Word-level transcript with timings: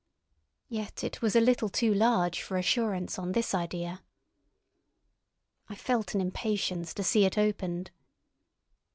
Yet 0.67 1.03
it 1.03 1.21
was 1.21 1.35
a 1.35 1.39
little 1.39 1.69
too 1.69 1.93
large 1.93 2.41
for 2.41 2.57
assurance 2.57 3.19
on 3.19 3.33
this 3.33 3.53
idea. 3.53 4.01
I 5.69 5.75
felt 5.75 6.15
an 6.15 6.21
impatience 6.21 6.91
to 6.95 7.03
see 7.03 7.23
it 7.23 7.37
opened. 7.37 7.91